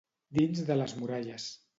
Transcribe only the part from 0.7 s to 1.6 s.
les muralles.